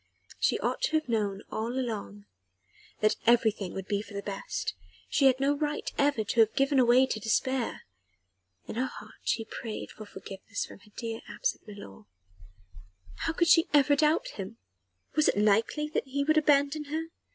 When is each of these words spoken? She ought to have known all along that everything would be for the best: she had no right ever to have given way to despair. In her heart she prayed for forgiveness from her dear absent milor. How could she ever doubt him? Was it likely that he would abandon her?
She 0.39 0.57
ought 0.61 0.81
to 0.85 0.93
have 0.97 1.07
known 1.07 1.43
all 1.51 1.73
along 1.79 2.25
that 3.01 3.17
everything 3.27 3.75
would 3.75 3.85
be 3.85 4.01
for 4.01 4.15
the 4.15 4.23
best: 4.23 4.73
she 5.07 5.27
had 5.27 5.39
no 5.39 5.55
right 5.55 5.91
ever 5.95 6.23
to 6.23 6.39
have 6.39 6.55
given 6.55 6.83
way 6.87 7.05
to 7.05 7.19
despair. 7.19 7.83
In 8.67 8.77
her 8.77 8.87
heart 8.87 9.19
she 9.21 9.45
prayed 9.45 9.91
for 9.91 10.07
forgiveness 10.07 10.65
from 10.65 10.79
her 10.79 10.91
dear 10.97 11.21
absent 11.29 11.67
milor. 11.67 12.05
How 13.29 13.33
could 13.33 13.47
she 13.49 13.67
ever 13.75 13.95
doubt 13.95 14.29
him? 14.29 14.57
Was 15.13 15.27
it 15.29 15.37
likely 15.37 15.87
that 15.89 16.07
he 16.07 16.23
would 16.23 16.39
abandon 16.39 16.85
her? 16.85 17.09